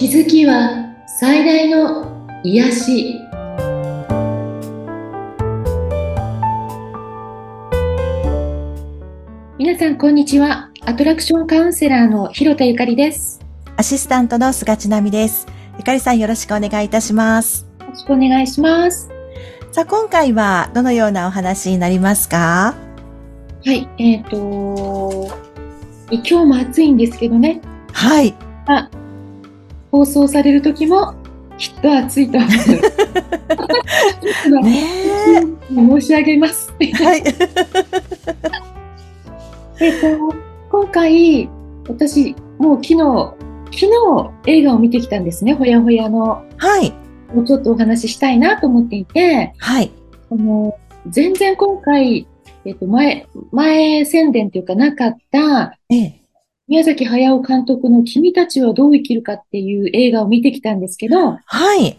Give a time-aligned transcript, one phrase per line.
[0.00, 3.20] 気づきは最大の癒し。
[9.58, 10.70] 皆さんこんにちは。
[10.86, 13.44] アトラクションカウンセラーの広田ゆかりです。
[13.76, 15.46] アシスタントの菅千奈美です。
[15.76, 17.66] ゆかりさんよろしくお願いいたします。
[17.80, 19.10] よろしくお願いします。
[19.70, 22.74] さあ今回はどのようなお話になりますか？
[23.66, 25.28] はいえっ、ー、と
[26.10, 27.60] 今日も暑いんですけどね。
[27.92, 28.34] はい。
[28.64, 28.88] あ
[29.90, 31.14] 放送される時も
[31.58, 32.50] きっと暑いと思う。
[34.62, 34.84] ね
[35.68, 36.72] 申し上げます。
[36.72, 36.78] は
[37.16, 37.22] い。
[39.80, 40.06] えっと、
[40.70, 41.48] 今回、
[41.88, 43.34] 私、もう昨日、
[43.66, 43.86] 昨日
[44.46, 46.44] 映画を見てきたんですね、ほやほやの。
[46.56, 46.92] はい。
[47.34, 49.90] もうちょっとお話ししたいなと思っていて、はい。
[50.30, 50.76] あの、
[51.08, 52.26] 全然今回、
[52.64, 56.19] えっと、前、前宣伝というかなかった、ええ、
[56.70, 61.98] 宮崎駿監督の君たちはどう生きるかっていう映画を見てきたんですけど、はい。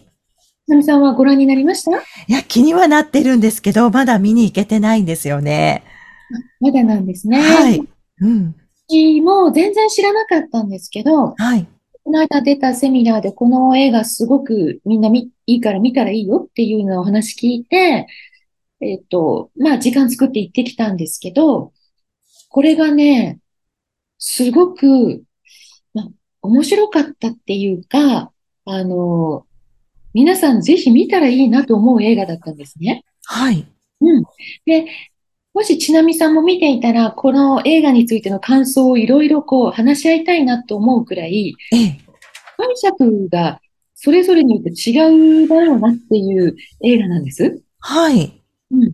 [0.66, 1.98] なみさんはご覧になりました？
[1.98, 5.84] いや、気にはなってるんですけど、まだ見に行けてないんですよね。
[6.62, 7.42] まだなんですね。
[7.42, 7.86] はい。
[8.22, 8.56] うん。
[8.88, 11.68] 私も全然知らなかったんですけど、はい。
[12.06, 18.08] この間出たセミナーでこの映画すごくみんなみいいから見たらいいよっていうようなお話聞いて、
[18.80, 21.74] えっ、と、まあ時間作って行ってきたんですけど、
[22.48, 23.40] これがね、
[24.22, 25.24] すごく、
[25.94, 26.08] ま、
[26.44, 28.32] 面白かったっていうか、
[28.66, 29.46] あの、
[30.14, 33.04] 皆さんぜひ見たらいいなと思う映画だったんですね。
[33.26, 33.66] はい。
[34.02, 34.24] うん。
[34.66, 34.86] で、
[35.56, 42.00] もしちなみさんも見ていたら、この映画についての感想をいろいろこう話し合いたいなと思うくらい、ええ、
[42.58, 43.60] 解釈が
[43.96, 47.60] それぞれによって違うだろうなっていう映画なんです。
[47.80, 48.40] はい。
[48.70, 48.94] うん。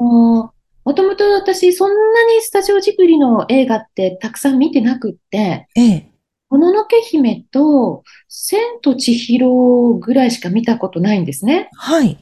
[0.00, 0.52] あの
[0.88, 6.10] もともと私、そんなにスタジオジブリの映画ってたくさん見てなくって、ええ。
[6.48, 11.68] もののけ姫と千と千尋ぐらいしか見たことないんですね。
[11.76, 12.16] はい。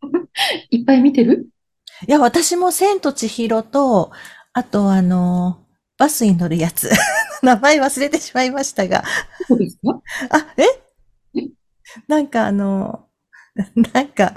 [0.70, 1.50] いっぱい見てる？
[2.08, 4.10] いや、私も千と千尋と、
[4.54, 5.58] あとあの、
[5.98, 6.88] バスに乗るやつ。
[7.42, 9.04] 名前忘れてしまいましたが。
[9.46, 10.00] そうですか？
[10.30, 10.64] あ、え？
[12.08, 13.05] なんかあの、
[13.94, 14.34] なんか、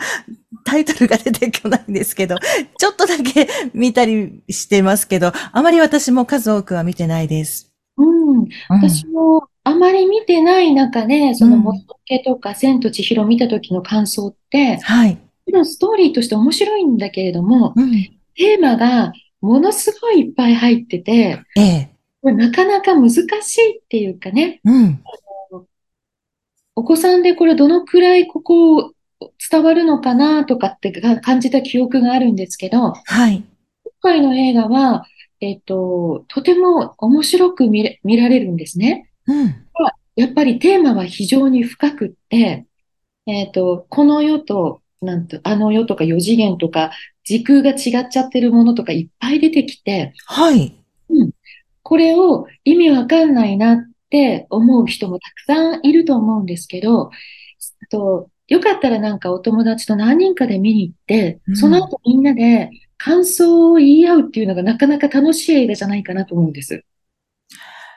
[0.64, 2.36] タイトルが出てこないんですけど、
[2.78, 7.72] ちょっとだけ見たりしてますけど、あまり私も数多くは見てないです。
[7.98, 8.48] うん。
[8.70, 15.18] 私もあまり見てない中で、その、もっとけとか、千と千尋見た時の感想って、はい。
[15.66, 17.92] ストーリーとして面白いんだけれども、うん、
[18.36, 21.90] テーマがものすごいいっぱい入ってて、え
[22.24, 23.22] え、なかなか難し
[23.62, 25.04] いっていうかね、うん、
[26.76, 28.94] お子さんでこれどのくらいここ
[29.52, 30.92] 伝わるのかなとかって
[31.22, 33.44] 感じた記憶があるんですけど、はい。
[33.84, 35.06] 今回の映画は、
[35.42, 39.10] えっと、とても面白く見られるんですね。
[39.28, 39.66] うん。
[40.16, 42.66] やっぱりテーマは非常に深くって、
[43.26, 46.92] えっと、この世と、なんと、あの世とか四次元とか、
[47.24, 50.76] 時空が違っちゃってるものとかいっぱい出てきて、はい。
[51.10, 51.32] うん。
[51.84, 53.78] これを意味わかんないなっ
[54.10, 57.12] て思う人もたくさんいると思うんですけど、
[57.90, 66.84] とよかったらなんかお友達と何人かで見に行って、うん、その後みんなで感想を言い合うっていうのがなかなか楽しい映画じゃないかなと思うんです。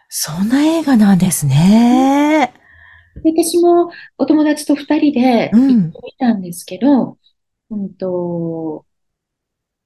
[0.09, 2.53] そんな映画なんですね。
[3.25, 7.19] 私もお友達と二人で行ってみたんですけど、
[7.71, 8.85] うん、うんと、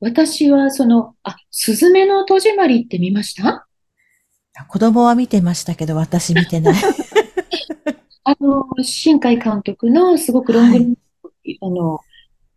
[0.01, 3.67] 私はその、あ、すずめの戸締まりって見ました？
[4.69, 6.75] 子供は見てましたけど、私見てない。
[8.29, 10.77] あの、新海監督のすごくロング、
[11.23, 12.01] はい、あの、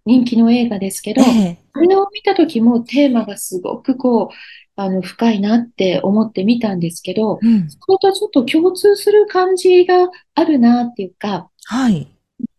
[0.03, 4.35] 人気の映画ですけど、えこれを見た時もテーマがすごくこう、
[4.75, 12.07] あの、深いなって思って見たんですけど、うん、それとちょっと共通する感じがあるなっていうか、はい。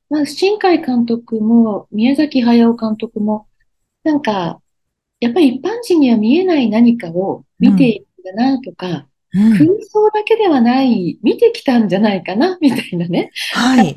[0.09, 3.49] まあ、新海監督も宮崎駿監督も、
[4.05, 4.61] なんか、
[5.19, 13.31] やっぱり一般人には見えない何かを見ているんだなとか、空想だけではない、見てきたんじゃないかな、みたいなね。
[13.53, 13.97] はい。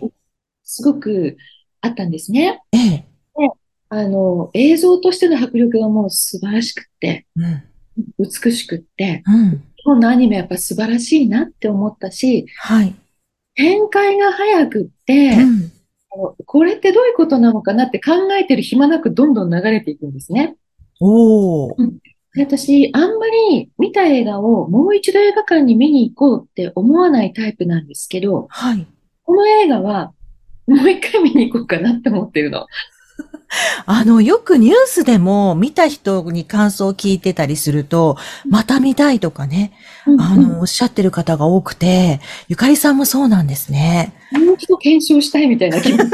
[0.64, 1.38] すごく
[1.82, 2.62] あったんですね。
[2.72, 3.06] ええ。
[3.38, 3.50] で、
[3.90, 7.64] あの、映像としての迫力がもう素晴らしくて、うん、
[8.20, 12.96] 美しくって、うん、日本のアニメやっぱ素晴らしいなって思ったし、はい。
[13.56, 15.72] 展開が早くって、うん、
[16.46, 20.56] これってどういうことなのかなって考えてる暇なくどんどん流れていくんですね。
[21.00, 21.74] おー。
[21.78, 21.98] うん
[22.36, 28.88] 私、あんまり見た映画をもう一度映画館に見に行こうって思わないタイプなんですけど、はい。
[29.24, 30.14] この映画は
[30.68, 32.66] もう一回見に行こうかなって思ってるの。
[33.86, 39.72] あの、よくニュースでも見た人に感想を聞いてたりすると、また見たいとかね、
[40.08, 44.14] うんあの、おっしゃってる方が多くて、ゆかりさんもそうなんですね。
[44.32, 46.04] もう一度検証したいみたいな気持ち。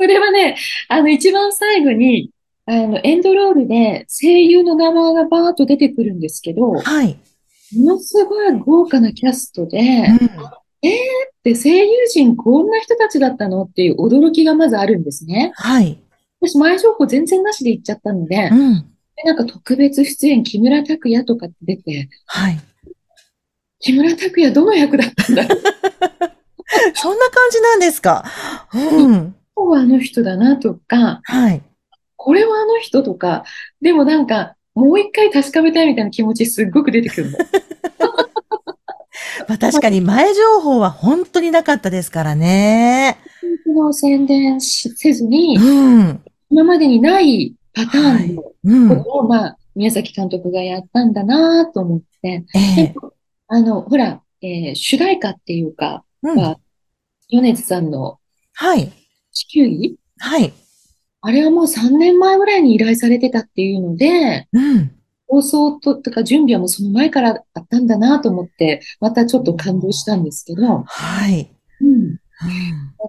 [0.00, 0.56] それはね、
[0.88, 2.30] あの、一番最後に、
[2.70, 7.18] あの、エンドロールで声優の名前がバーッと出てくるんですけど、もはい。
[7.74, 10.30] のすごい豪華なキャストで、うん
[11.42, 15.50] で、声優陣こんな人たちだったのっていう驚きがまずあるんですね。
[15.56, 15.98] はい。
[16.40, 18.74] 私、前情報全然なしで行っちゃったのでう、ん。
[19.16, 22.58] でなんか特別出演、木村拓哉とかって出て、はい。
[23.80, 25.42] 木村拓哉どの役だったんだ？
[26.94, 28.24] そんな感じなんですか？
[28.74, 29.34] うん。
[29.74, 31.62] あの人だなとか、はい。
[32.28, 33.44] これはあの人とか、
[33.80, 37.38] でもなんか、もう一回確かめたいみたいな気持ちすっごく出てくるの。
[39.48, 43.16] まあ確かに前情報は本当になかったですからね。
[43.64, 46.22] その宣伝しせずに、うん。
[46.50, 49.04] 今までにないパターンのこうん。
[49.04, 52.94] とを、まあ、宮崎監督がやったんだなと思って、ええで
[53.46, 56.38] あの、ほら、えー主題歌っていうか、うん。
[56.38, 56.58] は
[57.30, 58.18] 米津さんの
[58.52, 58.92] はい。
[59.32, 59.96] 地球儀？
[60.18, 60.52] はい。
[61.20, 64.92] あれはもう3年前ぐらいに依頼されてたっていうので、うん。
[65.26, 71.50] 放送と、とか準備はもうその前からあったんだなと思って、またちょっと感動したんですけど、はい。
[71.80, 71.90] うん。
[71.90, 72.18] うん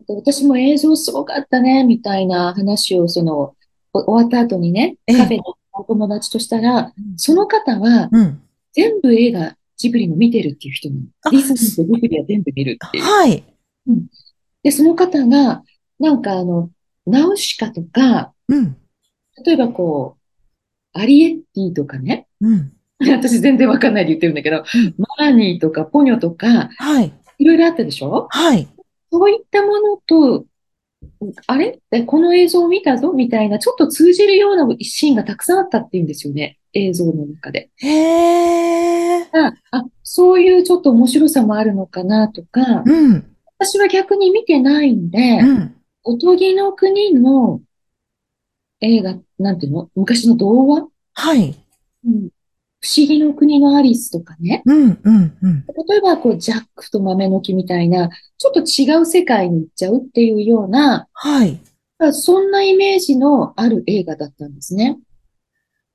[0.07, 3.55] 私も映像すごかったね、みたいな話を、その、
[3.93, 5.41] お終わった後にね、ええカフェで
[5.71, 8.41] お友達としたら、その方はうん。
[8.73, 11.01] 全部映画、ジブリの見てるっていう人なの。
[11.23, 13.03] あディズニーとジブリは全部見るっていう。
[13.03, 13.43] はい。
[14.63, 15.63] で、その方が、
[15.99, 16.69] なんかあの、
[17.05, 18.77] ナウシカとか、うん。
[19.45, 22.73] 例えばこう、アリエッティとかね、うん。
[22.99, 27.13] 私全然わかんないで言ってるんだけど、うんマーニーとかポニョとか、はい。
[27.37, 28.27] いろいろあったでしょ？
[28.29, 28.67] はい。
[29.11, 30.45] そういったものと、
[31.47, 31.79] あれ？
[31.91, 33.13] えこの映像を見たぞ？
[33.13, 36.57] みたいな、ちょっと通じるようなシーンがたくさんあったっていうんですよね。
[36.73, 37.69] 映像の中で。
[37.77, 39.21] へえ。
[39.31, 43.25] あ、あ、そういうちょっと面白さもあるのかなとか、うん。
[43.57, 45.75] 私は逆に見てないんで、うん。
[46.03, 47.61] おとぎの国の
[48.81, 49.89] 映画、なんていうの？
[49.95, 50.87] 昔の童話？
[51.13, 51.55] はい。
[52.05, 52.29] うん。
[52.81, 54.63] 不思議の国のアリスとかね。
[54.65, 54.99] うん。
[55.03, 55.37] うん。
[55.41, 55.65] うん。
[55.89, 61.59] 例えば、こう、ジャックと豆の木みたいな、ちょっと違う世界に行っちゃうっていうような、はい。
[62.13, 64.97] そんなイメージのある映画だったんですね。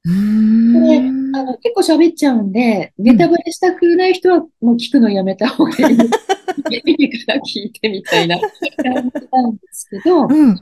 [0.04, 1.36] で、ん。
[1.36, 5.98] あの、結構喋っちゃうんで、ネタバレしたくない人はもう聞くのやめた方がいい。
[6.84, 8.50] 耳から聞いてみたいな感
[9.10, 10.60] じなんですけど、うん。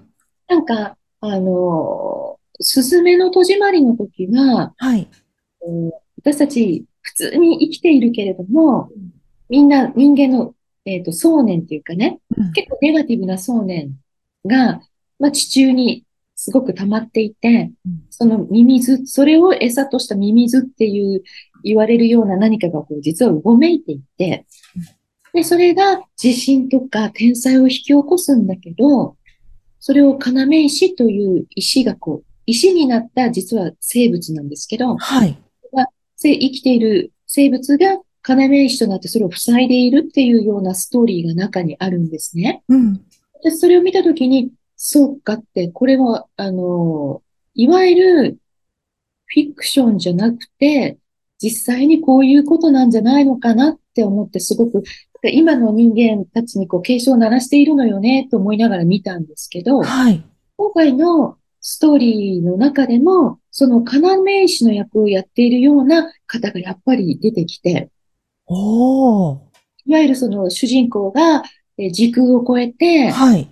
[0.48, 5.08] なんか、あの、すずめの戸締まりの時は、はい。
[5.58, 8.90] こう私たち普通に生きているけれども、
[9.48, 10.54] みんな人間の、
[10.84, 13.92] えっと、想念っていうかね、うん結構ネガティブな想念
[14.46, 14.80] が、
[15.18, 16.04] まあ、地中に
[16.42, 21.22] すごく溜まっていてうん、そのミミズ、それを餌としたミミズっていう
[21.62, 24.44] 言われるような何かがこう実はうごめいていて、
[25.32, 29.16] で、それが地震とか天災を引き起こすんだけど、
[29.78, 35.38] それを要石という石がこう、石になった実は生物なんですけど、はい。
[36.16, 42.64] せ生きている生物が要石となってそれを塞いでいるっていうようなストーリーが中にあるんですね。
[42.68, 43.00] うん。
[43.44, 44.50] で、それを見たときに、
[44.84, 47.22] そうかって、これは、あの、
[47.54, 47.94] いわゆ
[48.24, 48.38] る
[49.26, 50.98] フィクションじゃなくて、
[51.40, 54.82] 実際にこういうことなんじゃないのかなって思って、すごく、
[55.22, 60.20] 今の人間たちにこう警鐘を鳴らしているのよね、と思いながら見たんですけど、はい。
[60.56, 67.88] 今回のストーリーの中でも、その要石の役をやっているような方がやっぱり出てきて、
[68.46, 69.38] おー。
[69.84, 71.44] いわゆるその主人公が
[71.78, 73.48] えー時空を超えて、はい。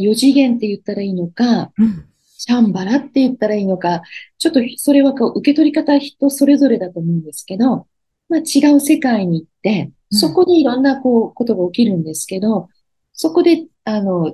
[0.00, 2.06] 四次元って言ったらいいのか、うん。
[2.38, 4.02] シャンバラって言ったらいいのか、
[4.38, 7.86] ちょっとそれはこう受け取り方は人それぞれだと思うんですけど、
[8.28, 12.68] まあ違う世界に行って、うんそこでいろんなこうことが起きるんですけど、
[13.12, 14.32] そこで、あの、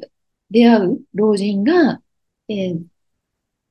[0.50, 2.02] 出会う老人が、
[2.50, 2.82] えー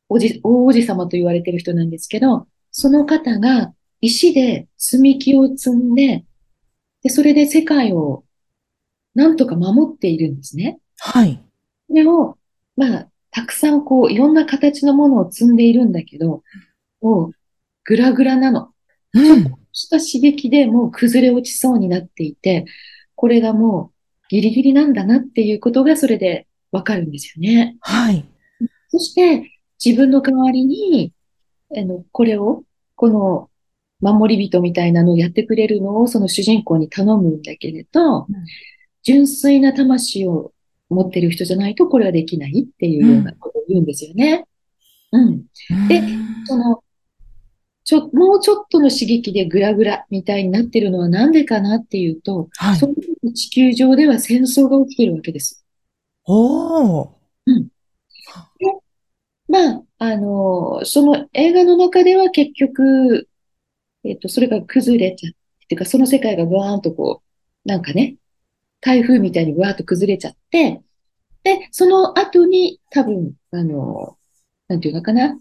[0.10, 6.26] おじ、大王子様と言われてる人なんですけど、その方が石で積み木を積んで、
[7.02, 8.26] で、それで世界を
[9.16, 10.80] なんとか守っているんですね。
[11.00, 11.42] はい。
[11.92, 12.38] それを、
[12.78, 16.44] まあ、たくさんこう、いろんな形のものを積んでいるんだけど、
[17.02, 17.32] もう、
[17.84, 18.70] ぐらぐらなの。
[19.14, 19.56] うん。
[19.74, 22.66] した刺激でもう崩れ落ちそうになっていて、
[23.16, 23.92] これがも
[24.24, 27.78] うギリギリなんだなっていうことがそれでわかるんですよね。
[27.82, 28.26] はい。
[28.90, 29.52] そして、
[29.84, 31.14] 自分の代わりに、
[31.76, 32.64] あの、これを、
[32.96, 33.50] この
[34.02, 38.28] 守り人みたいなのをやってくれるのをその主人公に頼むんだけれどん、
[39.04, 40.51] 純粋な魂を
[40.92, 44.46] 持ってる人じゃないとこれはできないっていうようなことを言うんですよね。
[45.12, 45.44] うん。
[45.88, 46.02] で
[46.46, 46.84] その、
[47.84, 52.88] ちょ、もうちょっとの刺激でグラグラみたいになってるのはなんでかなっていうと、はいそ。
[52.88, 55.66] の時地球上では戦争が起きてるわけです。
[56.26, 57.10] おー。
[59.48, 63.28] まあ、あの、その映画の中では結局、
[64.06, 67.22] えっと、それが崩れちゃって、っていうかその世界がブワーンとこ
[67.66, 68.16] う、なんかね、
[68.82, 70.82] 台風みたいにブワーッと崩れちゃって、
[71.44, 74.18] で、その後に多分、あの、
[74.68, 75.40] なんていうのかな、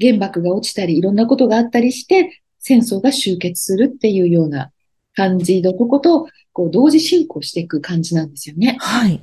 [0.00, 4.70] 原爆が落ちたり、いろんなことがあったりして、戦争が終結するっていうような
[5.14, 8.76] 感じのとこと、こう、同時進行していく感じなんですよね。
[8.80, 9.20] はい。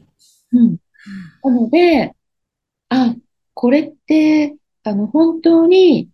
[0.54, 0.78] うん。
[1.44, 2.16] なので、
[2.90, 3.16] あ、
[3.54, 6.10] これって、あの、本当に、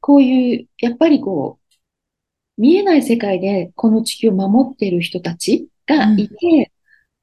[0.00, 6.72] こういう、やっぱりこう、見えない世界でこの地球を守っている人たちがいて、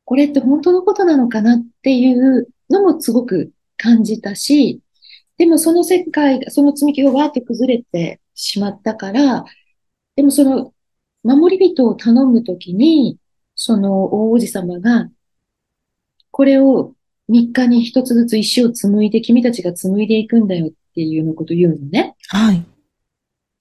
[0.05, 4.81] これって本当のことなのかなっていうのもすごく感じたし、
[5.37, 9.45] でもその世界が、その積み木がわーって崩れてしまったから、
[10.15, 10.73] でもその
[11.23, 13.17] 守り人を頼むときに、
[13.55, 15.09] その大王子様が、
[16.31, 16.93] これを
[17.29, 22.15] 3日に一つずつ石を紡いで、君たちが紡いでいくんだよっていうようなことを言うのね。
[22.27, 22.63] はい。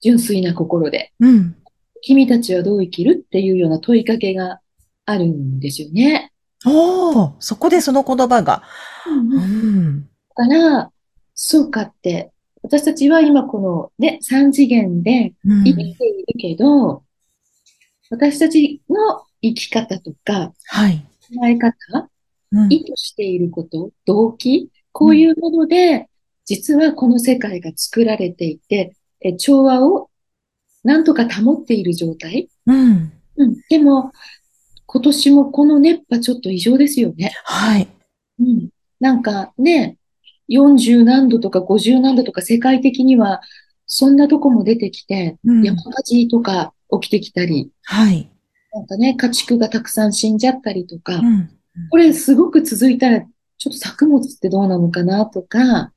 [0.01, 1.13] 純粋な心で。
[1.19, 1.55] うん。
[2.01, 3.23] 君たちはどう生きる？
[3.25, 4.59] っていうような問いかけが
[5.05, 6.31] あるんですよね。
[6.65, 7.33] おー。
[7.39, 8.63] そこでその言葉が。
[9.07, 10.01] うん。
[10.35, 10.91] だから、
[11.35, 12.31] そうかって、
[12.61, 17.03] 私たちは今このね、三次元でうん生きているけど、
[18.09, 21.05] 私たちの生き方とか、はい。
[21.35, 21.73] 考え方、
[22.51, 26.07] うん意図していること、動機、こういうもので、
[26.45, 30.09] 実はこの世界が作られていて、え調和を
[30.83, 32.49] なんとか保っている状態。
[32.67, 33.11] うん。
[33.37, 33.55] うん。
[33.69, 34.11] でも、
[34.85, 37.31] 今年もこの熱波ちょっと異常ですよね。
[37.43, 37.87] はい。
[38.39, 38.69] うん。
[38.99, 39.97] なんかね、
[40.49, 43.41] 40何度とか50何度とか世界的には、
[43.85, 48.29] そんなとこも出てきて、うん山火事とか起きてきたり、はい。
[48.73, 51.49] なんかね、家畜がたくさん死んじゃったりとか、うん。
[51.89, 53.21] これすごく続いたら、
[53.57, 55.91] ちょっと作物ってどうなのかなとか、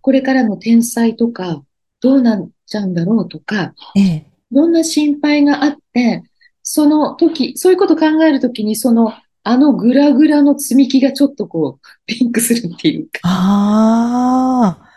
[0.00, 1.62] これからの天災とか、
[2.00, 4.26] どうなっちゃうんだろうとか、ええ。
[4.50, 6.22] いろんな心配があって、
[6.68, 9.12] その時、そういうこと考えるときに、その、
[9.44, 13.20] あのグラグラの積み木がちょっとこう、ピンクするっていうか。
[13.22, 14.88] ああ。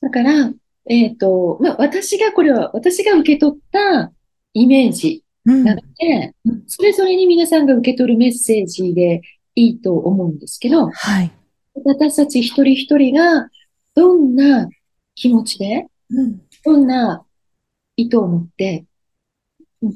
[0.00, 0.50] だから、
[0.90, 4.10] えっと、まあ、私がこれは、私が受け取った
[4.52, 5.62] イメージうん。
[5.62, 6.34] なので、
[6.66, 9.22] それぞれに皆さんが受け取るメッセージで
[9.54, 11.30] いいと思うんですけど、はい。
[11.84, 13.48] 私たち一人一人が
[13.94, 14.68] どんな
[15.14, 16.40] 気持ちで、うん。
[16.64, 17.24] どんな
[17.94, 18.86] 意図を持って、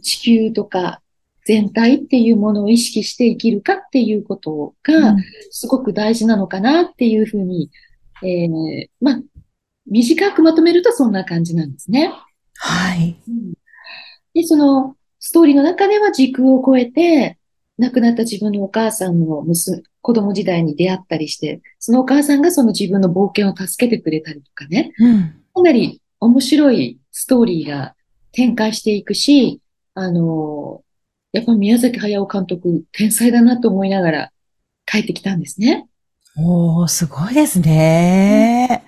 [0.02, 1.00] 地球とか
[1.44, 5.16] 全体っていうものを意識して生きるかっていうことが
[5.50, 7.70] すごく大事なのかなっていうふうに、
[8.22, 9.20] えーまあ、
[9.86, 12.12] 短くまとめるとそんな感じなんですね。
[12.56, 13.16] はい。
[14.34, 17.38] で、そのストーリーの中では時空を超えて、
[17.78, 25.34] 亡くなった自分のお母さんの娘、子供時代に出会ったりして、そのお母さんがその自分の冒険を助けてくれたりとかね、うん。
[25.54, 27.94] かなり面白いストーリーが
[28.32, 29.60] 展開していくし、
[30.00, 30.82] あの、
[31.32, 34.32] やっぱ宮崎駿監督、天才だなと思いながら
[34.86, 35.86] 帰ってきたんですね。
[36.36, 38.84] おー、すごいですね。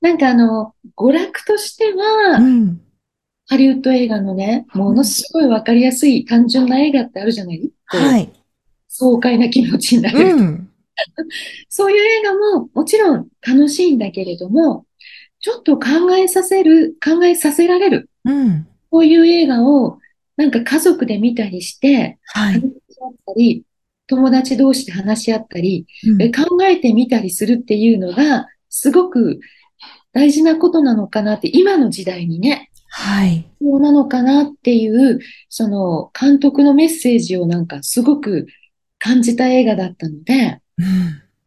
[0.00, 2.80] なんかあの、娯楽としては、うん。
[3.46, 7.70] ハリウッド映画のね、ものすごいわかりやすい単純な映画ってあるじゃない？
[7.86, 8.32] はい。
[8.88, 10.18] 爽快な気持ちになる。
[10.18, 10.70] うん。
[11.68, 14.86] そういう映画ももちろん楽しいんだけれども、
[15.40, 18.08] ちょっと考えさせる、考えさせられる。
[18.24, 18.66] うん。
[18.90, 19.98] こういう映画を
[20.36, 22.54] なんか家族で見たりして、はい。
[22.54, 22.64] 話し
[23.00, 23.64] 合ったり、
[24.06, 29.40] 友達同士で話し合ったり、うんえ考えてみたりするっていうのが、すごく
[30.12, 33.30] 大事なことなのかなって、今の時代にね、はい。
[33.30, 38.46] 必要なのかなっていう、その監督のメッセージをなんかすごく
[38.98, 40.60] 感じた映画だったので、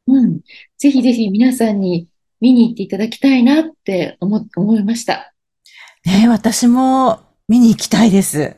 [0.08, 0.15] うん。
[0.15, 0.39] うん、
[0.77, 2.08] ぜひぜひ皆さんに
[2.39, 5.34] 見に行っていただきたいなって思、思いました。
[6.06, 8.56] ねえ私も見に行きたいです。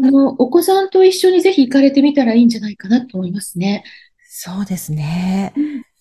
[0.00, 3.84] あの、お子さんと一緒にぜひ行かれてみたらいいんじゃないかなと思いますね。
[4.22, 5.52] そうですね。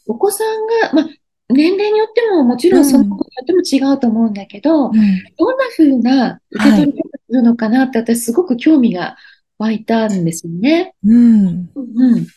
[0.08, 1.08] お子さんが、まあ、
[1.50, 4.94] 年齢によってももちろんその子によっても違うと思うんだけど、うん。
[5.38, 9.18] どんな風な受け取り方するのかなって私すごく興味が
[9.58, 10.94] 湧いたんですよね。
[11.04, 11.70] うん。
[11.76, 12.28] うん。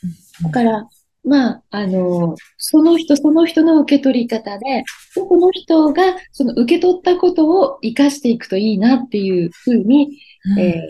[0.42, 0.88] だから、
[1.22, 4.84] まあ、あの、その人その人の受け取り方で、
[5.14, 10.18] この人がその受け取ったことを活かしていくといいなっていうふうに、
[10.58, 10.80] えー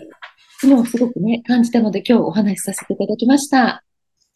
[0.63, 3.83] 昨日すごくね、感じたので今日お話しさせていただきました。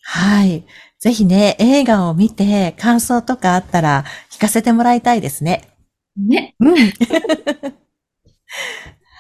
[0.02, 0.64] はい。
[0.98, 5.70] ぜひね、映画を見て感想とかあったら聞かせてもらいたいですね。
[6.18, 6.56] ね。
[6.60, 6.76] うん。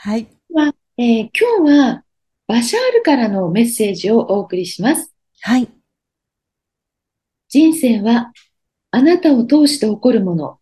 [0.01, 0.25] はい。
[0.98, 2.03] えー今日は
[2.48, 5.13] バシャールからのメッセージをお送りします。
[5.41, 5.67] はい。
[7.50, 8.32] 人生は
[8.92, 10.60] あなたを通して起こるもの。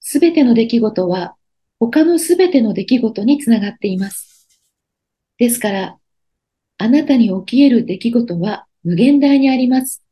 [0.00, 1.34] すべての出来事は
[1.78, 4.48] 他のすべての出来事につながっています。
[5.38, 5.98] ですから、
[6.78, 10.02] あなたに起き得る出来事は無限大にあります。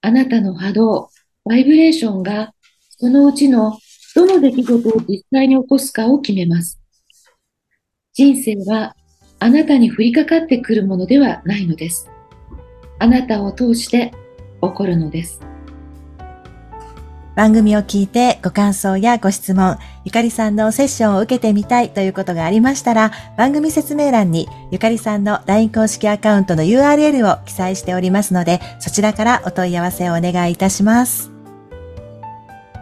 [0.00, 1.10] あなたの波動、
[1.44, 2.54] バイブレーションが
[2.90, 3.78] そのうちの
[4.14, 6.80] どの出来事を実際に起こすかを決めます。
[8.12, 8.94] 人生は
[9.38, 12.08] あなたに降りかかってくるものではないのです。
[12.98, 14.12] あなたを通して
[14.62, 15.40] 起こるのです。
[17.38, 31.30] 番組を聞いてご感想やご質問、ゆかりさんのセッションを受けてみたいということがありましたら、番組説明欄にゆかりさんの LINE 公式アカウントの URL を記載しておりますので、そちらからお問い合わせをお願いいたします。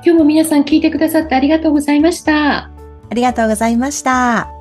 [0.02, 2.71] 今日も皆さん聞いてくださってありがとうございました。
[3.11, 4.55] ありがとうございました。